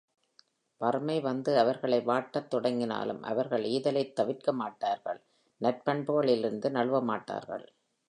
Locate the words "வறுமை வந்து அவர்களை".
0.81-1.99